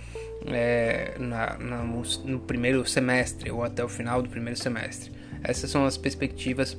é, 0.46 1.14
na, 1.18 1.58
na, 1.58 1.84
no 2.24 2.40
primeiro 2.40 2.86
semestre 2.86 3.50
ou 3.50 3.62
até 3.62 3.84
o 3.84 3.88
final 3.88 4.22
do 4.22 4.28
primeiro 4.28 4.58
semestre. 4.58 5.12
essas 5.42 5.70
são 5.70 5.84
as 5.84 5.96
perspectivas 5.96 6.76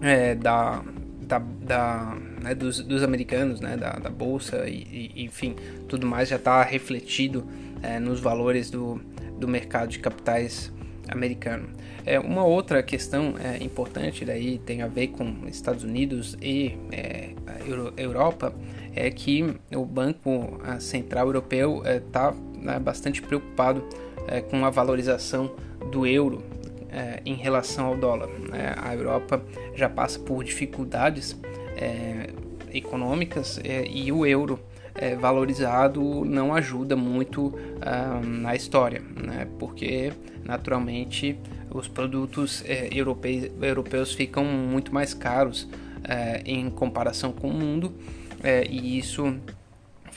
é, 0.00 0.34
da, 0.34 0.82
da, 1.20 1.38
da 1.38 2.16
né, 2.40 2.54
dos, 2.54 2.80
dos, 2.80 3.02
americanos, 3.02 3.60
né, 3.60 3.76
da, 3.76 3.92
da 3.92 4.10
bolsa 4.10 4.68
e, 4.68 5.12
e, 5.14 5.24
enfim, 5.24 5.56
tudo 5.88 6.06
mais 6.06 6.28
já 6.28 6.36
está 6.36 6.62
refletido 6.62 7.46
é, 7.82 7.98
nos 7.98 8.20
valores 8.20 8.70
do, 8.70 9.00
do 9.38 9.48
mercado 9.48 9.88
de 9.88 9.98
capitais 9.98 10.72
americano. 11.08 11.68
É, 12.04 12.18
uma 12.18 12.44
outra 12.44 12.82
questão 12.82 13.34
é, 13.38 13.62
importante 13.62 14.24
daí 14.24 14.58
tem 14.58 14.82
a 14.82 14.86
ver 14.86 15.08
com 15.08 15.46
Estados 15.46 15.84
Unidos 15.84 16.36
e 16.40 16.76
é, 16.92 17.27
Europa 17.96 18.52
é 18.94 19.10
que 19.10 19.54
o 19.74 19.84
Banco 19.84 20.58
Central 20.80 21.26
Europeu 21.26 21.82
está 21.84 22.34
né, 22.60 22.78
bastante 22.78 23.22
preocupado 23.22 23.82
é, 24.26 24.40
com 24.40 24.64
a 24.64 24.70
valorização 24.70 25.50
do 25.90 26.06
euro 26.06 26.42
é, 26.90 27.20
em 27.24 27.34
relação 27.34 27.86
ao 27.86 27.96
dólar. 27.96 28.28
Né? 28.28 28.74
A 28.76 28.94
Europa 28.94 29.42
já 29.74 29.88
passa 29.88 30.18
por 30.18 30.42
dificuldades 30.44 31.36
é, 31.76 32.30
econômicas 32.72 33.60
e 33.64 34.10
o 34.12 34.26
euro 34.26 34.58
é, 34.94 35.14
valorizado 35.14 36.24
não 36.24 36.52
ajuda 36.54 36.96
muito 36.96 37.54
ah, 37.80 38.20
na 38.22 38.54
história, 38.54 39.00
né? 39.00 39.46
porque 39.58 40.12
naturalmente 40.44 41.38
os 41.70 41.86
produtos 41.86 42.64
é, 42.66 42.88
europeus, 42.92 43.50
europeus 43.62 44.12
ficam 44.12 44.44
muito 44.44 44.92
mais 44.92 45.14
caros 45.14 45.68
é, 46.08 46.42
em 46.44 46.68
comparação 46.70 47.32
com 47.32 47.48
o 47.48 47.54
mundo 47.54 47.94
é, 48.42 48.66
e 48.66 48.98
isso 48.98 49.38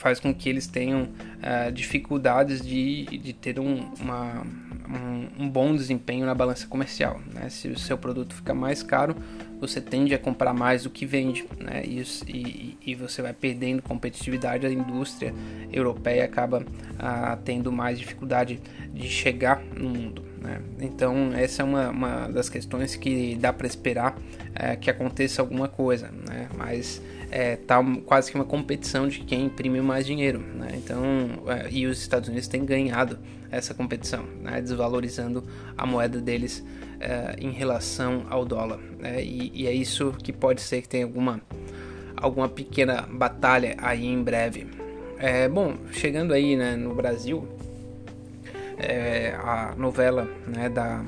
faz 0.02 0.18
com 0.18 0.34
que 0.34 0.48
eles 0.48 0.66
tenham 0.66 1.02
uh, 1.04 1.70
dificuldades 1.72 2.60
de, 2.60 3.04
de 3.04 3.32
ter 3.32 3.60
um, 3.60 3.88
uma, 4.00 4.42
um, 4.88 5.44
um, 5.44 5.48
bom 5.48 5.76
desempenho 5.76 6.26
na 6.26 6.34
balança 6.34 6.66
comercial. 6.66 7.20
Né? 7.32 7.48
Se 7.48 7.68
o 7.68 7.78
seu 7.78 7.96
produto 7.96 8.34
fica 8.34 8.52
mais 8.52 8.82
caro, 8.82 9.14
você 9.60 9.80
tende 9.80 10.12
a 10.12 10.18
comprar 10.18 10.52
mais 10.52 10.82
do 10.82 10.90
que 10.90 11.06
vende, 11.06 11.46
né? 11.60 11.84
e, 11.84 12.02
e, 12.26 12.78
e 12.84 12.94
você 12.96 13.22
vai 13.22 13.32
perdendo 13.32 13.80
competitividade, 13.80 14.66
a 14.66 14.72
indústria 14.72 15.32
europeia 15.72 16.24
acaba 16.24 16.62
uh, 16.62 17.42
tendo 17.44 17.70
mais 17.70 17.96
dificuldade 17.96 18.60
de 18.92 19.08
chegar 19.08 19.62
no 19.76 19.88
mundo. 19.88 20.31
Né? 20.42 20.60
Então, 20.80 21.32
essa 21.34 21.62
é 21.62 21.64
uma, 21.64 21.90
uma 21.90 22.28
das 22.28 22.48
questões 22.48 22.96
que 22.96 23.36
dá 23.36 23.52
para 23.52 23.66
esperar 23.66 24.16
uh, 24.16 24.78
que 24.80 24.90
aconteça 24.90 25.40
alguma 25.40 25.68
coisa, 25.68 26.10
né? 26.28 26.48
mas 26.56 27.00
é, 27.30 27.56
tá 27.56 27.82
quase 28.04 28.30
que 28.30 28.36
uma 28.36 28.44
competição 28.44 29.08
de 29.08 29.20
quem 29.20 29.46
imprime 29.46 29.80
mais 29.80 30.04
dinheiro, 30.04 30.38
né? 30.38 30.68
Então, 30.74 31.00
é, 31.46 31.66
e 31.70 31.86
os 31.86 31.98
Estados 31.98 32.28
Unidos 32.28 32.46
têm 32.46 32.62
ganhado 32.62 33.18
essa 33.50 33.72
competição, 33.72 34.24
né? 34.42 34.60
desvalorizando 34.60 35.42
a 35.76 35.86
moeda 35.86 36.20
deles 36.20 36.62
é, 37.00 37.36
em 37.38 37.50
relação 37.50 38.26
ao 38.28 38.44
dólar, 38.44 38.78
né? 38.98 39.22
e, 39.24 39.50
e, 39.54 39.66
é 39.66 39.72
isso 39.72 40.12
que 40.22 40.30
pode 40.30 40.60
ser 40.60 40.82
que 40.82 40.88
tenha 40.88 41.04
alguma 41.04 41.40
alguma 42.14 42.48
pequena 42.48 43.02
batalha 43.10 43.76
aí 43.78 44.06
em 44.06 44.22
breve. 44.22 44.66
É, 45.18 45.48
bom, 45.48 45.76
chegando 45.90 46.32
aí 46.32 46.54
né, 46.54 46.76
no 46.76 46.94
Brasil, 46.94 47.48
é, 48.78 49.34
a 49.38 49.74
novela 49.76 50.28
né, 50.46 50.68
da, 50.68 51.04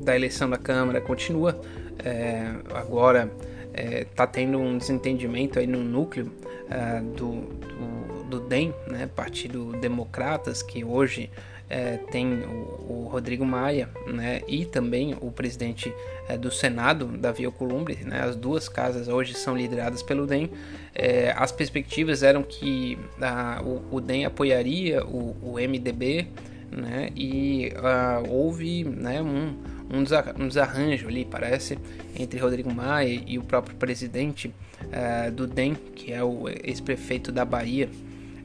da 0.00 0.14
eleição 0.14 0.48
da 0.48 0.58
Câmara 0.58 1.00
continua 1.00 1.60
é, 2.04 2.54
agora 2.74 3.30
está 3.72 4.24
é, 4.24 4.26
tendo 4.26 4.58
um 4.58 4.76
desentendimento 4.76 5.58
aí 5.58 5.66
no 5.66 5.82
núcleo 5.82 6.30
uh, 6.66 7.02
do, 7.16 7.40
do, 7.40 8.24
do, 8.24 8.40
DEM, 8.40 8.74
né, 8.86 9.08
Partido 9.14 9.72
Democratas, 9.80 10.62
que 10.62 10.84
hoje 10.84 11.30
é, 11.70 11.96
tem 11.96 12.42
o, 12.42 13.06
o, 13.06 13.08
Rodrigo 13.10 13.46
Maia 13.46 13.88
né, 14.06 14.42
e 14.46 14.66
também 14.66 15.16
o 15.20 15.30
presidente 15.30 15.92
é, 16.28 16.36
do 16.36 16.50
Senado, 16.50 17.06
Davi 17.06 17.46
Alcolumbre. 17.46 17.96
Né, 18.04 18.20
as 18.20 18.36
duas 18.36 18.68
casas 18.68 19.08
hoje 19.08 19.32
são 19.34 19.56
lideradas 19.56 20.02
pelo 20.02 20.26
DEM. 20.26 20.50
É, 20.94 21.32
as 21.34 21.50
perspectivas 21.50 22.22
eram 22.22 22.42
que 22.42 22.98
uh, 23.18 23.66
o, 23.66 23.96
o, 23.96 24.00
DEM 24.00 24.26
apoiaria 24.26 25.02
o, 25.02 25.34
o 25.42 25.54
MDB 25.54 26.28
né, 26.72 27.10
e 27.14 27.72
uh, 27.76 28.28
houve 28.28 28.84
né, 28.84 29.20
um 29.20 29.54
um, 29.92 30.48
desarranjo 30.48 31.06
ali, 31.06 31.24
parece, 31.24 31.78
entre 32.16 32.40
Rodrigo 32.40 32.72
Maia 32.72 33.22
e 33.26 33.38
o 33.38 33.42
próprio 33.42 33.76
presidente 33.76 34.52
uh, 34.84 35.30
do 35.30 35.46
DEM, 35.46 35.74
que 35.94 36.12
é 36.12 36.24
o 36.24 36.48
ex-prefeito 36.48 37.30
da 37.30 37.44
Bahia, 37.44 37.90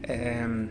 uh, 0.03 0.67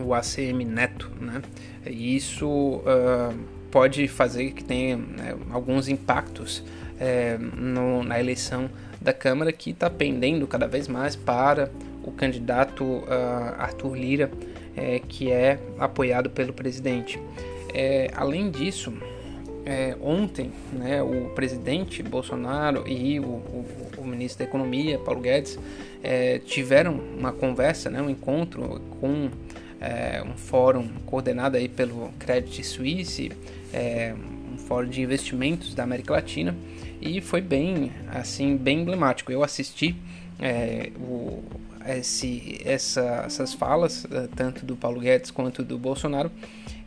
o 0.00 0.14
ACM 0.14 0.64
Neto, 0.64 1.10
né? 1.20 1.42
E 1.84 2.14
isso 2.14 2.46
uh, 2.46 3.36
pode 3.72 4.06
fazer 4.06 4.52
que 4.52 4.62
tenha 4.62 4.96
né, 4.96 5.34
alguns 5.50 5.88
impactos 5.88 6.64
no, 7.54 8.02
na 8.02 8.18
eleição 8.18 8.68
da 9.00 9.12
Câmara, 9.12 9.52
que 9.52 9.70
está 9.70 9.88
pendendo 9.88 10.48
cada 10.48 10.66
vez 10.66 10.88
mais 10.88 11.14
para 11.14 11.70
o 12.02 12.10
candidato 12.10 13.04
Arthur 13.56 13.94
Lira, 13.94 14.30
que 15.08 15.30
é 15.30 15.58
apoiado 15.78 16.30
pelo 16.30 16.52
presidente. 16.52 17.18
além 18.14 18.50
disso, 18.50 18.92
é, 19.68 19.94
ontem, 20.00 20.50
né, 20.72 21.02
o 21.02 21.28
presidente 21.34 22.02
Bolsonaro 22.02 22.88
e 22.88 23.20
o, 23.20 23.24
o, 23.24 23.66
o 23.98 24.06
ministro 24.06 24.38
da 24.38 24.48
Economia, 24.48 24.98
Paulo 24.98 25.20
Guedes, 25.20 25.58
é, 26.02 26.38
tiveram 26.38 26.94
uma 26.94 27.32
conversa, 27.32 27.90
né, 27.90 28.00
um 28.00 28.08
encontro 28.08 28.80
com 28.98 29.28
é, 29.78 30.22
um 30.22 30.36
fórum 30.38 30.88
coordenado 31.04 31.58
aí 31.58 31.68
pelo 31.68 32.10
Credit 32.18 32.64
Suisse, 32.64 33.30
é, 33.70 34.14
um 34.50 34.56
fórum 34.56 34.88
de 34.88 35.02
investimentos 35.02 35.74
da 35.74 35.82
América 35.82 36.14
Latina, 36.14 36.56
e 36.98 37.20
foi 37.20 37.42
bem, 37.42 37.92
assim, 38.10 38.56
bem 38.56 38.80
emblemático. 38.80 39.30
Eu 39.30 39.44
assisti 39.44 39.94
é, 40.40 40.90
o, 40.98 41.42
esse, 41.96 42.60
essa, 42.64 43.22
essas 43.26 43.54
falas, 43.54 44.06
eh, 44.10 44.28
tanto 44.34 44.66
do 44.66 44.76
Paulo 44.76 45.00
Guedes 45.00 45.30
quanto 45.30 45.62
do 45.62 45.78
Bolsonaro, 45.78 46.30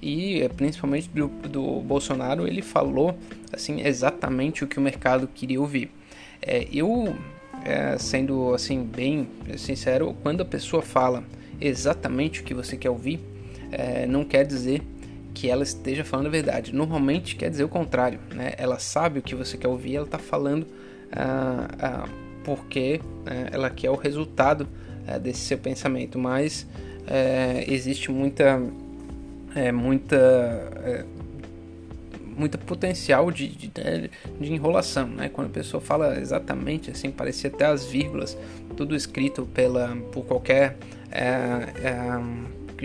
e 0.01 0.41
eh, 0.41 0.49
principalmente 0.49 1.09
do, 1.09 1.27
do 1.27 1.81
Bolsonaro, 1.81 2.47
ele 2.47 2.61
falou 2.61 3.17
assim 3.51 3.81
exatamente 3.81 4.63
o 4.63 4.67
que 4.67 4.77
o 4.77 4.81
mercado 4.81 5.27
queria 5.27 5.59
ouvir. 5.59 5.91
É, 6.41 6.67
eu, 6.71 7.15
é, 7.63 7.97
sendo 7.97 8.53
assim 8.53 8.83
bem 8.83 9.27
sincero, 9.57 10.15
quando 10.23 10.41
a 10.41 10.45
pessoa 10.45 10.81
fala 10.81 11.23
exatamente 11.59 12.41
o 12.41 12.43
que 12.43 12.53
você 12.53 12.75
quer 12.75 12.89
ouvir, 12.89 13.19
é, 13.71 14.07
não 14.07 14.23
quer 14.23 14.45
dizer 14.45 14.81
que 15.33 15.49
ela 15.49 15.63
esteja 15.63 16.03
falando 16.03 16.27
a 16.27 16.29
verdade. 16.29 16.73
Normalmente 16.73 17.35
quer 17.35 17.49
dizer 17.49 17.63
o 17.63 17.69
contrário, 17.69 18.19
né? 18.33 18.53
Ela 18.57 18.79
sabe 18.79 19.19
o 19.19 19.21
que 19.21 19.35
você 19.35 19.57
quer 19.57 19.67
ouvir, 19.67 19.95
ela 19.95 20.05
está 20.05 20.17
falando 20.17 20.67
ah, 21.11 21.67
ah, 21.79 22.09
porque 22.43 22.99
né, 23.23 23.47
ela 23.51 23.69
quer 23.69 23.89
o 23.89 23.95
resultado 23.95 24.67
é, 25.15 25.19
desse 25.19 25.41
seu 25.41 25.57
pensamento, 25.57 26.17
mas 26.17 26.67
é, 27.07 27.65
existe 27.67 28.11
muita, 28.11 28.61
é, 29.55 29.71
muita, 29.71 30.15
é, 30.15 31.05
muita 32.37 32.57
potencial 32.57 33.31
de, 33.31 33.47
de, 33.47 33.67
de, 33.67 34.53
enrolação, 34.53 35.07
né? 35.07 35.29
Quando 35.29 35.47
a 35.47 35.51
pessoa 35.51 35.81
fala 35.81 36.19
exatamente 36.19 36.91
assim, 36.91 37.11
parecia 37.11 37.49
até 37.49 37.65
as 37.65 37.85
vírgulas, 37.85 38.37
tudo 38.75 38.95
escrito 38.95 39.45
pela, 39.45 39.95
por 40.11 40.25
qualquer 40.25 40.77
é, 41.11 41.23
é, 41.83 42.21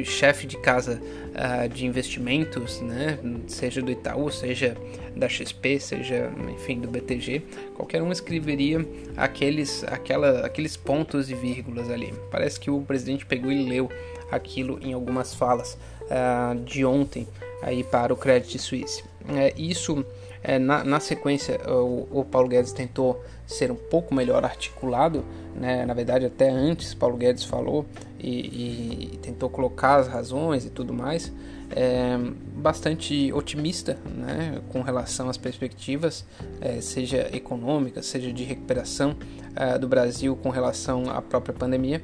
chefe 0.04 0.46
de 0.46 0.56
casa 0.58 1.00
uh, 1.00 1.68
de 1.68 1.86
investimentos, 1.86 2.80
né, 2.80 3.18
seja 3.46 3.80
do 3.82 3.90
Itaú, 3.90 4.30
seja 4.30 4.76
da 5.14 5.28
XP, 5.28 5.80
seja, 5.80 6.30
enfim, 6.54 6.80
do 6.80 6.88
BTG, 6.88 7.42
qualquer 7.74 8.02
um 8.02 8.12
escreveria 8.12 8.86
aqueles, 9.16 9.84
aquela, 9.84 10.46
aqueles 10.46 10.76
pontos 10.76 11.30
e 11.30 11.34
vírgulas 11.34 11.90
ali. 11.90 12.12
Parece 12.30 12.60
que 12.60 12.70
o 12.70 12.80
presidente 12.82 13.24
pegou 13.24 13.50
e 13.50 13.66
leu 13.68 13.90
aquilo 14.30 14.78
em 14.82 14.92
algumas 14.92 15.34
falas 15.34 15.78
uh, 16.02 16.58
de 16.64 16.84
ontem 16.84 17.26
aí 17.62 17.82
para 17.82 18.12
o 18.12 18.16
Credit 18.16 18.58
Suisse. 18.58 19.04
É, 19.28 19.52
isso, 19.56 20.04
é, 20.48 20.60
na, 20.60 20.84
na, 20.84 21.00
sequência, 21.00 21.60
o, 21.68 22.20
o 22.20 22.24
Paulo 22.24 22.48
Guedes 22.48 22.70
tentou 22.70 23.20
ser 23.44 23.72
um 23.72 23.74
pouco 23.74 24.14
melhor 24.14 24.44
articulado, 24.44 25.24
né? 25.56 25.84
na 25.84 25.92
verdade 25.92 26.24
até 26.24 26.48
antes 26.48 26.94
Paulo 26.94 27.16
Guedes 27.16 27.42
falou 27.42 27.84
e, 28.16 29.14
e 29.14 29.16
tentou 29.16 29.50
colocar 29.50 29.96
as 29.96 30.06
razões 30.06 30.64
e 30.64 30.70
tudo 30.70 30.94
mais, 30.94 31.32
é, 31.74 32.16
bastante 32.54 33.32
otimista 33.32 33.98
né? 34.06 34.60
com 34.72 34.82
relação 34.82 35.28
às 35.28 35.36
perspectivas, 35.36 36.24
é, 36.60 36.80
seja 36.80 37.28
econômicas, 37.32 38.06
seja 38.06 38.32
de 38.32 38.44
recuperação 38.44 39.16
é, 39.56 39.76
do 39.76 39.88
Brasil 39.88 40.36
com 40.36 40.50
relação 40.50 41.10
à 41.10 41.20
própria 41.20 41.54
pandemia. 41.54 42.00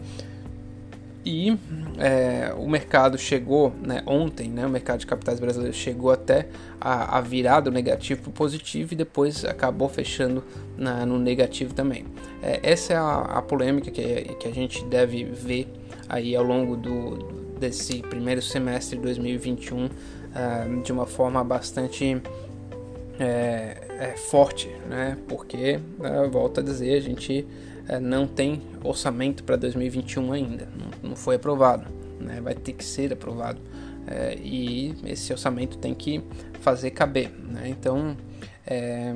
E 1.25 1.57
é, 1.99 2.53
o 2.57 2.69
mercado 2.69 3.17
chegou, 3.17 3.73
né, 3.81 4.03
ontem, 4.07 4.49
né, 4.49 4.67
o 4.67 4.69
mercado 4.69 5.01
de 5.01 5.07
capitais 5.07 5.39
brasileiro 5.39 5.75
chegou 5.75 6.11
até 6.11 6.49
a, 6.81 7.19
a 7.19 7.61
do 7.61 7.71
negativo 7.71 8.23
para 8.23 8.31
o 8.31 8.33
positivo 8.33 8.93
e 8.93 8.97
depois 8.97 9.45
acabou 9.45 9.89
fechando 9.89 10.43
na, 10.77 11.07
no 11.07 11.19
negativo 11.19 11.75
também. 11.75 12.07
É, 12.43 12.59
essa 12.65 12.93
é 12.93 12.97
a, 12.97 13.21
a, 13.21 13.43
polêmica 13.43 13.91
que, 13.91 14.03
que 14.35 14.49
a 14.49 14.53
gente 14.53 14.85
deve 14.87 15.25
ver 15.25 15.69
aí 16.09 16.35
ao 16.35 16.43
longo 16.43 16.77
do, 16.77 17.19
desse 17.61 18.03
primeiro 18.03 18.43
semestre 18.43 18.97
de 18.97 19.03
2021 19.05 19.87
uh, 19.87 19.91
de 20.83 20.91
uma 20.91 21.07
forma 21.07 21.45
bastante 21.45 22.21
é, 23.21 23.77
é 24.03 24.17
forte, 24.17 24.69
né? 24.89 25.17
Porque, 25.29 25.79
né, 25.99 26.29
volto 26.31 26.59
a 26.59 26.63
dizer, 26.63 26.97
a 26.97 27.01
gente 27.01 27.47
é, 27.89 28.01
não 28.01 28.27
tem 28.27 28.61
orçamento 28.83 29.45
para 29.45 29.55
2021 29.55 30.33
ainda, 30.33 30.69
não, 30.77 31.11
não, 31.11 31.17
foi 31.17 31.37
aprovado, 31.37 31.87
né? 32.21 32.41
Vai 32.41 32.55
ter 32.55 32.73
que 32.73 32.85
ser 32.85 33.13
aprovado 33.13 33.61
é, 34.07 34.37
e 34.43 34.95
esse 35.07 35.33
orçamento 35.33 35.79
tem 35.79 35.95
que 35.95 36.21
fazer 36.61 36.91
caber, 36.91 37.31
né? 37.31 37.69
Então, 37.69 38.17
é, 38.67 39.15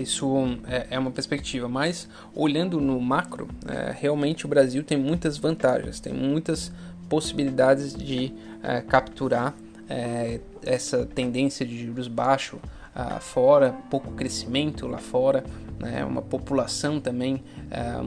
isso 0.00 0.26
é, 0.66 0.88
é, 0.90 0.98
uma 0.98 1.12
perspectiva, 1.12 1.68
mas 1.68 2.08
olhando 2.34 2.80
no 2.80 3.00
macro, 3.00 3.48
é, 3.68 3.94
realmente 3.96 4.46
o 4.46 4.48
Brasil 4.48 4.82
tem 4.82 4.98
muitas 4.98 5.36
vantagens, 5.36 6.00
tem 6.00 6.12
muitas 6.12 6.72
possibilidades 7.08 7.94
de 7.94 8.32
é, 8.64 8.80
capturar 8.80 9.54
é, 9.88 10.40
essa 10.62 11.06
tendência 11.06 11.64
de 11.64 11.84
juros 11.84 12.08
baixos 12.08 12.58
uh, 12.94 13.20
fora, 13.20 13.74
pouco 13.90 14.10
crescimento 14.12 14.86
lá 14.86 14.98
fora, 14.98 15.44
né, 15.78 16.04
uma 16.04 16.22
população 16.22 17.00
também 17.00 17.42
uh, 17.70 18.02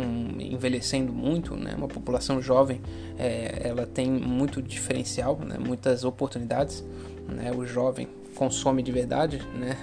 um, 0.00 0.40
envelhecendo 0.40 1.12
muito, 1.12 1.56
né, 1.56 1.74
uma 1.76 1.88
população 1.88 2.40
jovem, 2.40 2.80
é, 3.18 3.62
ela 3.64 3.86
tem 3.86 4.10
muito 4.10 4.62
diferencial, 4.62 5.38
né, 5.38 5.56
muitas 5.58 6.04
oportunidades, 6.04 6.84
né, 7.28 7.50
o 7.52 7.66
jovem 7.66 8.08
consome 8.34 8.82
de 8.82 8.92
verdade, 8.92 9.42
né? 9.54 9.76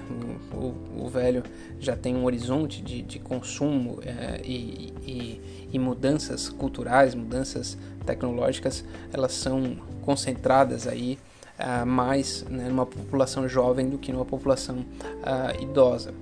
O, 0.53 1.03
o, 1.03 1.09
velho 1.09 1.43
já 1.79 1.95
tem 1.95 2.15
um 2.15 2.23
horizonte 2.23 2.81
de, 2.81 3.01
de 3.01 3.19
consumo 3.19 3.99
é, 4.03 4.41
e, 4.43 4.93
e, 5.05 5.41
e, 5.71 5.77
mudanças 5.77 6.49
culturais, 6.49 7.13
mudanças 7.13 7.77
tecnológicas, 8.05 8.83
elas 9.13 9.33
são 9.33 9.77
concentradas 10.01 10.87
aí 10.87 11.19
uh, 11.59 11.85
mais 11.85 12.43
né, 12.49 12.67
numa 12.67 12.85
população 12.85 13.47
jovem 13.47 13.89
do 13.89 13.97
que 13.97 14.11
numa 14.11 14.25
população 14.25 14.77
uh, 14.77 15.61
idosa. 15.61 16.13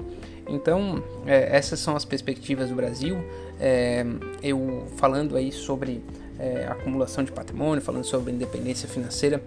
Então, 0.47 1.03
é, 1.25 1.55
essas 1.55 1.79
são 1.79 1.95
as 1.95 2.05
perspectivas 2.05 2.69
do 2.69 2.75
Brasil. 2.75 3.17
É, 3.59 4.05
eu 4.43 4.85
falando 4.97 5.35
aí 5.35 5.51
sobre 5.51 6.03
é, 6.37 6.67
acumulação 6.67 7.23
de 7.23 7.31
patrimônio, 7.31 7.81
falando 7.81 8.03
sobre 8.03 8.31
independência 8.31 8.87
financeira, 8.87 9.41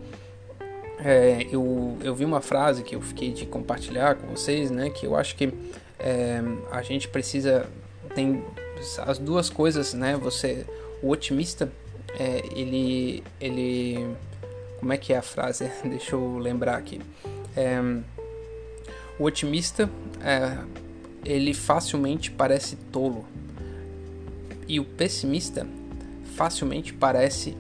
é, 0.98 1.46
eu, 1.52 1.96
eu 2.02 2.14
vi 2.14 2.24
uma 2.24 2.40
frase 2.40 2.82
que 2.82 2.96
eu 2.96 3.00
fiquei 3.00 3.32
de 3.32 3.46
compartilhar 3.46 4.16
com 4.16 4.26
vocês, 4.28 4.70
né? 4.70 4.90
Que 4.90 5.06
eu 5.06 5.14
acho 5.14 5.36
que 5.36 5.52
é, 6.00 6.42
a 6.72 6.82
gente 6.82 7.08
precisa 7.08 7.68
tem 8.14 8.42
as 9.06 9.18
duas 9.18 9.50
coisas, 9.50 9.94
né? 9.94 10.16
Você, 10.16 10.66
o 11.02 11.10
otimista, 11.10 11.70
é, 12.18 12.42
ele, 12.52 13.22
ele 13.40 14.08
como 14.78 14.92
é 14.92 14.96
que 14.96 15.12
é 15.12 15.18
a 15.18 15.22
frase? 15.22 15.70
Deixa 15.84 16.14
eu 16.14 16.38
lembrar 16.38 16.76
aqui. 16.76 17.00
É, 17.56 17.80
o 19.18 19.24
otimista, 19.24 19.90
é, 20.22 20.58
ele 21.24 21.52
facilmente 21.52 22.30
parece 22.30 22.76
tolo. 22.92 23.26
E 24.66 24.78
o 24.78 24.84
pessimista 24.84 25.66
facilmente 26.36 26.92
parece 26.92 27.56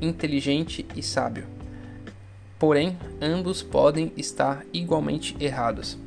inteligente 0.00 0.86
e 0.96 1.02
sábio. 1.02 1.44
Porém, 2.58 2.96
ambos 3.20 3.62
podem 3.62 4.12
estar 4.16 4.64
igualmente 4.72 5.36
errados. 5.40 5.98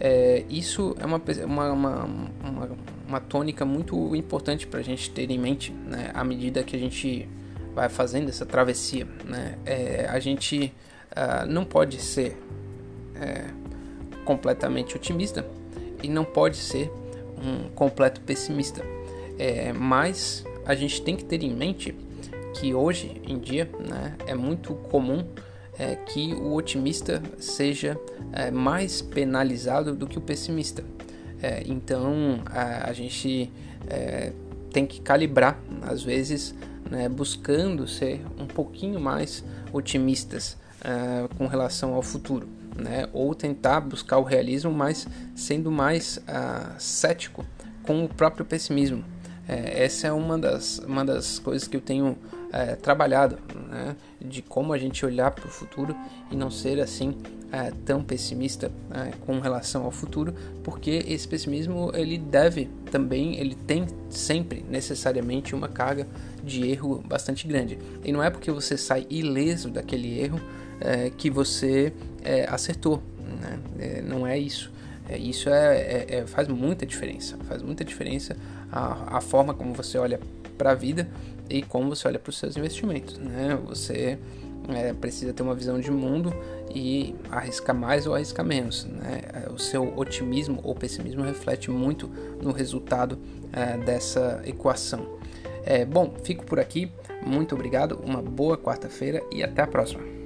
É, 0.00 0.44
isso 0.50 0.96
é 0.98 1.06
uma, 1.06 1.22
uma, 1.46 1.72
uma, 1.72 2.04
uma, 2.42 2.70
uma 3.06 3.20
tônica 3.20 3.64
muito 3.64 4.16
importante 4.16 4.66
para 4.66 4.80
a 4.80 4.82
gente 4.82 5.10
ter 5.10 5.30
em 5.30 5.38
mente 5.38 5.70
né, 5.70 6.10
à 6.12 6.24
medida 6.24 6.64
que 6.64 6.74
a 6.74 6.78
gente 6.78 7.28
vai 7.74 7.88
fazendo 7.88 8.28
essa 8.28 8.44
travessia, 8.44 9.06
né? 9.24 9.58
É, 9.64 10.06
a 10.08 10.18
gente 10.18 10.72
uh, 11.12 11.46
não 11.46 11.64
pode 11.64 12.00
ser 12.00 12.36
é, 13.16 13.46
completamente 14.24 14.96
otimista 14.96 15.46
e 16.02 16.08
não 16.08 16.24
pode 16.24 16.56
ser 16.56 16.90
um 17.36 17.68
completo 17.70 18.20
pessimista, 18.20 18.84
é, 19.38 19.72
mas 19.72 20.44
a 20.64 20.74
gente 20.74 21.02
tem 21.02 21.16
que 21.16 21.24
ter 21.24 21.42
em 21.42 21.54
mente 21.54 21.94
que 22.54 22.74
hoje 22.74 23.20
em 23.26 23.38
dia 23.38 23.68
né, 23.88 24.16
é 24.26 24.34
muito 24.34 24.74
comum 24.74 25.24
é, 25.78 25.96
que 25.96 26.34
o 26.34 26.54
otimista 26.54 27.22
seja 27.38 27.98
é, 28.32 28.50
mais 28.50 29.00
penalizado 29.00 29.94
do 29.94 30.06
que 30.06 30.18
o 30.18 30.20
pessimista. 30.20 30.84
É, 31.42 31.62
então 31.66 32.40
a, 32.46 32.90
a 32.90 32.92
gente 32.92 33.50
é, 33.88 34.32
tem 34.72 34.86
que 34.86 35.00
calibrar, 35.00 35.60
às 35.82 36.02
vezes, 36.02 36.54
né, 36.92 37.08
buscando 37.08 37.88
ser 37.88 38.20
um 38.38 38.46
pouquinho 38.46 39.00
mais 39.00 39.42
otimistas 39.72 40.58
uh, 40.82 41.34
com 41.36 41.46
relação 41.46 41.94
ao 41.94 42.02
futuro, 42.02 42.46
né, 42.76 43.08
ou 43.14 43.34
tentar 43.34 43.80
buscar 43.80 44.18
o 44.18 44.22
realismo, 44.22 44.70
mas 44.70 45.08
sendo 45.34 45.72
mais 45.72 46.18
uh, 46.18 46.74
cético 46.78 47.46
com 47.82 48.04
o 48.04 48.08
próprio 48.08 48.44
pessimismo. 48.44 49.02
É, 49.48 49.84
essa 49.84 50.06
é 50.06 50.12
uma 50.12 50.38
das, 50.38 50.78
uma 50.80 51.04
das 51.04 51.38
coisas 51.38 51.66
que 51.66 51.76
eu 51.76 51.80
tenho 51.80 52.16
é, 52.52 52.76
trabalhado, 52.76 53.38
né, 53.68 53.96
de 54.20 54.40
como 54.40 54.72
a 54.72 54.78
gente 54.78 55.04
olhar 55.04 55.32
para 55.32 55.46
o 55.46 55.50
futuro 55.50 55.96
e 56.30 56.36
não 56.36 56.48
ser 56.48 56.78
assim 56.80 57.16
é, 57.50 57.72
tão 57.84 58.02
pessimista 58.02 58.70
é, 58.90 59.12
com 59.26 59.40
relação 59.40 59.84
ao 59.84 59.90
futuro, 59.90 60.34
porque 60.62 61.04
esse 61.06 61.26
pessimismo 61.26 61.90
ele 61.94 62.18
deve 62.18 62.70
também, 62.90 63.36
ele 63.38 63.54
tem 63.54 63.86
sempre 64.08 64.64
necessariamente 64.68 65.54
uma 65.54 65.68
carga 65.68 66.06
de 66.42 66.68
erro 66.68 67.02
bastante 67.06 67.46
grande. 67.46 67.78
E 68.04 68.12
não 68.12 68.22
é 68.22 68.30
porque 68.30 68.50
você 68.50 68.76
sai 68.76 69.06
ileso 69.08 69.70
daquele 69.70 70.20
erro 70.20 70.40
é, 70.80 71.10
que 71.10 71.30
você 71.30 71.92
é, 72.22 72.46
acertou, 72.48 73.02
né? 73.40 73.58
É, 73.78 74.02
não 74.02 74.26
é 74.26 74.38
isso. 74.38 74.72
É, 75.08 75.18
isso 75.18 75.48
é, 75.50 76.24
faz 76.26 76.48
muita 76.48 76.86
diferença, 76.86 77.36
faz 77.48 77.60
muita 77.60 77.84
diferença 77.84 78.36
a, 78.70 79.18
a 79.18 79.20
forma 79.20 79.52
como 79.52 79.74
você 79.74 79.98
olha 79.98 80.20
para 80.56 80.70
a 80.70 80.74
vida 80.74 81.08
e 81.50 81.62
como 81.62 81.94
você 81.94 82.06
olha 82.06 82.18
para 82.18 82.30
os 82.30 82.38
seus 82.38 82.56
investimentos, 82.56 83.18
né? 83.18 83.58
Você 83.66 84.18
é, 84.68 84.92
precisa 84.92 85.32
ter 85.32 85.42
uma 85.42 85.54
visão 85.54 85.80
de 85.80 85.90
mundo 85.90 86.32
e 86.74 87.14
arriscar 87.30 87.74
mais 87.74 88.06
ou 88.06 88.14
arriscar 88.14 88.44
menos. 88.44 88.84
Né? 88.84 89.20
O 89.52 89.58
seu 89.58 89.96
otimismo 89.96 90.60
ou 90.62 90.74
pessimismo 90.74 91.22
reflete 91.22 91.70
muito 91.70 92.08
no 92.40 92.52
resultado 92.52 93.18
é, 93.52 93.76
dessa 93.78 94.40
equação. 94.44 95.18
É, 95.64 95.84
bom, 95.84 96.14
fico 96.22 96.44
por 96.44 96.58
aqui. 96.58 96.90
Muito 97.24 97.54
obrigado, 97.54 98.00
uma 98.04 98.20
boa 98.20 98.58
quarta-feira 98.58 99.22
e 99.32 99.42
até 99.42 99.62
a 99.62 99.66
próxima. 99.66 100.21